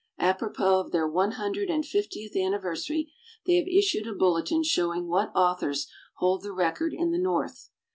Apropos 0.17 0.79
of 0.79 0.91
their 0.91 1.07
one 1.07 1.33
hundred 1.33 1.69
and 1.69 1.85
fiftieth 1.85 2.35
anniversary, 2.35 3.11
they 3.45 3.57
have 3.57 3.67
issued 3.67 4.07
a 4.07 4.13
bulletin 4.13 4.63
showing 4.63 5.05
what 5.07 5.31
authors 5.35 5.91
hold 6.15 6.41
the 6.41 6.51
record 6.51 6.91
in 6.91 7.11
the 7.11 7.19
north. 7.19 7.69